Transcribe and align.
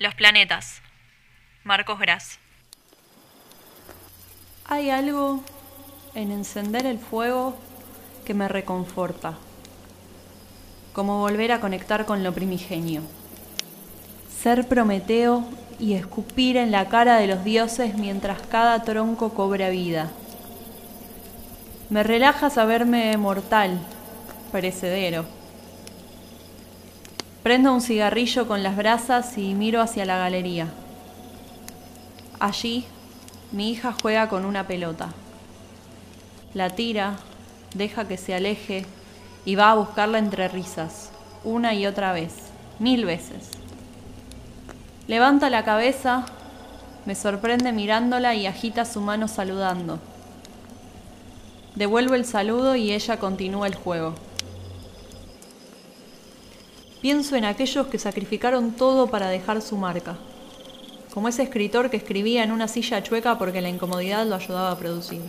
Los 0.00 0.16
planetas. 0.16 0.82
Marcos 1.62 2.00
Gras. 2.00 2.40
Hay 4.66 4.90
algo 4.90 5.44
en 6.16 6.32
encender 6.32 6.84
el 6.84 6.98
fuego 6.98 7.56
que 8.24 8.34
me 8.34 8.48
reconforta, 8.48 9.34
como 10.92 11.20
volver 11.20 11.52
a 11.52 11.60
conectar 11.60 12.06
con 12.06 12.24
lo 12.24 12.32
primigenio. 12.32 13.02
Ser 14.42 14.66
Prometeo 14.66 15.48
y 15.78 15.94
escupir 15.94 16.56
en 16.56 16.72
la 16.72 16.88
cara 16.88 17.18
de 17.18 17.28
los 17.28 17.44
dioses 17.44 17.94
mientras 17.94 18.42
cada 18.42 18.82
tronco 18.82 19.32
cobra 19.32 19.68
vida. 19.68 20.10
Me 21.88 22.02
relaja 22.02 22.50
saberme 22.50 23.16
mortal, 23.16 23.78
perecedero. 24.50 25.24
Prendo 27.44 27.74
un 27.74 27.82
cigarrillo 27.82 28.48
con 28.48 28.62
las 28.62 28.74
brasas 28.74 29.36
y 29.36 29.52
miro 29.52 29.82
hacia 29.82 30.06
la 30.06 30.16
galería. 30.16 30.68
Allí, 32.40 32.86
mi 33.52 33.70
hija 33.70 33.94
juega 34.00 34.30
con 34.30 34.46
una 34.46 34.66
pelota. 34.66 35.10
La 36.54 36.70
tira, 36.70 37.16
deja 37.74 38.08
que 38.08 38.16
se 38.16 38.34
aleje 38.34 38.86
y 39.44 39.56
va 39.56 39.72
a 39.72 39.74
buscarla 39.74 40.16
entre 40.16 40.48
risas, 40.48 41.10
una 41.44 41.74
y 41.74 41.86
otra 41.86 42.14
vez, 42.14 42.32
mil 42.78 43.04
veces. 43.04 43.50
Levanta 45.06 45.50
la 45.50 45.64
cabeza, 45.64 46.24
me 47.04 47.14
sorprende 47.14 47.72
mirándola 47.72 48.34
y 48.34 48.46
agita 48.46 48.86
su 48.86 49.02
mano 49.02 49.28
saludando. 49.28 49.98
Devuelvo 51.74 52.14
el 52.14 52.24
saludo 52.24 52.74
y 52.74 52.92
ella 52.92 53.18
continúa 53.18 53.66
el 53.66 53.74
juego. 53.74 54.14
Pienso 57.04 57.36
en 57.36 57.44
aquellos 57.44 57.88
que 57.88 57.98
sacrificaron 57.98 58.72
todo 58.72 59.08
para 59.08 59.28
dejar 59.28 59.60
su 59.60 59.76
marca, 59.76 60.16
como 61.12 61.28
ese 61.28 61.42
escritor 61.42 61.90
que 61.90 61.98
escribía 61.98 62.42
en 62.42 62.50
una 62.50 62.66
silla 62.66 63.02
chueca 63.02 63.36
porque 63.36 63.60
la 63.60 63.68
incomodidad 63.68 64.26
lo 64.26 64.36
ayudaba 64.36 64.70
a 64.70 64.78
producir, 64.78 65.20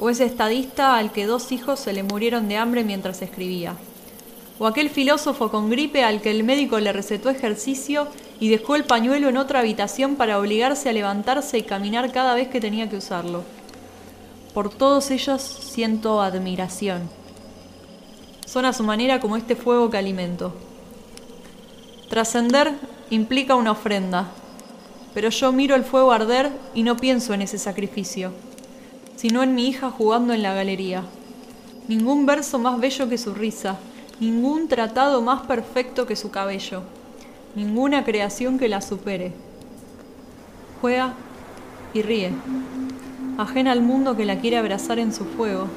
o 0.00 0.10
ese 0.10 0.24
estadista 0.24 0.96
al 0.96 1.12
que 1.12 1.26
dos 1.26 1.52
hijos 1.52 1.78
se 1.78 1.92
le 1.92 2.02
murieron 2.02 2.48
de 2.48 2.56
hambre 2.56 2.82
mientras 2.82 3.22
escribía, 3.22 3.76
o 4.58 4.66
aquel 4.66 4.90
filósofo 4.90 5.52
con 5.52 5.70
gripe 5.70 6.02
al 6.02 6.20
que 6.20 6.32
el 6.32 6.42
médico 6.42 6.80
le 6.80 6.92
recetó 6.92 7.30
ejercicio 7.30 8.08
y 8.40 8.48
dejó 8.48 8.74
el 8.74 8.82
pañuelo 8.82 9.28
en 9.28 9.36
otra 9.36 9.60
habitación 9.60 10.16
para 10.16 10.40
obligarse 10.40 10.88
a 10.88 10.92
levantarse 10.92 11.58
y 11.58 11.62
caminar 11.62 12.10
cada 12.10 12.34
vez 12.34 12.48
que 12.48 12.60
tenía 12.60 12.90
que 12.90 12.96
usarlo. 12.96 13.44
Por 14.52 14.68
todos 14.68 15.12
ellos 15.12 15.40
siento 15.42 16.20
admiración. 16.20 17.08
Son 18.46 18.64
a 18.64 18.72
su 18.72 18.82
manera 18.82 19.20
como 19.20 19.36
este 19.36 19.54
fuego 19.54 19.90
que 19.90 19.96
alimento. 19.96 20.52
Trascender 22.08 22.74
implica 23.08 23.54
una 23.54 23.72
ofrenda, 23.72 24.26
pero 25.14 25.30
yo 25.30 25.52
miro 25.52 25.74
el 25.74 25.84
fuego 25.84 26.12
arder 26.12 26.50
y 26.74 26.82
no 26.82 26.96
pienso 26.96 27.32
en 27.32 27.42
ese 27.42 27.58
sacrificio, 27.58 28.32
sino 29.16 29.42
en 29.42 29.54
mi 29.54 29.68
hija 29.68 29.90
jugando 29.90 30.34
en 30.34 30.42
la 30.42 30.52
galería. 30.52 31.02
Ningún 31.88 32.26
verso 32.26 32.58
más 32.58 32.78
bello 32.78 33.08
que 33.08 33.16
su 33.16 33.32
risa, 33.34 33.78
ningún 34.20 34.68
tratado 34.68 35.22
más 35.22 35.42
perfecto 35.42 36.06
que 36.06 36.14
su 36.14 36.30
cabello, 36.30 36.82
ninguna 37.54 38.04
creación 38.04 38.58
que 38.58 38.68
la 38.68 38.82
supere. 38.82 39.32
Juega 40.82 41.14
y 41.94 42.02
ríe, 42.02 42.32
ajena 43.38 43.72
al 43.72 43.80
mundo 43.80 44.14
que 44.14 44.26
la 44.26 44.40
quiere 44.40 44.58
abrazar 44.58 44.98
en 44.98 45.14
su 45.14 45.24
fuego, 45.24 45.68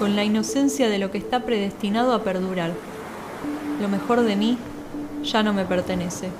con 0.00 0.16
la 0.16 0.24
inocencia 0.24 0.88
de 0.88 0.98
lo 0.98 1.12
que 1.12 1.18
está 1.18 1.44
predestinado 1.44 2.12
a 2.12 2.24
perdurar. 2.24 2.72
Lo 3.80 3.88
mejor 3.88 4.22
de 4.22 4.34
mí 4.34 4.58
ya 5.22 5.42
no 5.42 5.52
me 5.52 5.64
pertenece. 5.64 6.30